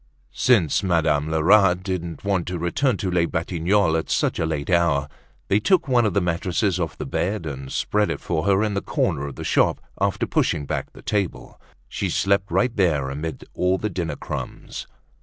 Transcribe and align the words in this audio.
Since 0.33 0.81
Madame 0.81 1.29
Lerat 1.29 1.83
didn't 1.83 2.23
want 2.23 2.47
to 2.47 2.57
return 2.57 2.97
to 2.97 3.11
Les 3.11 3.27
Batignolles 3.27 3.95
at 3.99 4.09
such 4.09 4.39
a 4.39 4.47
late 4.47 4.71
hour, 4.71 5.07
they 5.47 5.59
took 5.59 5.87
one 5.87 6.07
of 6.07 6.15
the 6.15 6.19
mattresses 6.21 6.79
off 6.79 6.97
the 6.97 7.05
bed 7.05 7.45
and 7.45 7.71
spread 7.71 8.09
it 8.09 8.19
for 8.19 8.45
her 8.47 8.63
in 8.63 8.75
a 8.75 8.81
corner 8.81 9.27
of 9.27 9.35
the 9.35 9.43
shop, 9.43 9.79
after 10.01 10.25
pushing 10.25 10.65
back 10.65 10.91
the 10.93 11.03
table. 11.03 11.61
She 11.87 12.09
slept 12.09 12.49
right 12.51 12.75
there 12.75 13.11
amid 13.11 13.45
all 13.53 13.77
the 13.77 13.91
dinner 13.91 14.15
crumbs. 14.15 14.87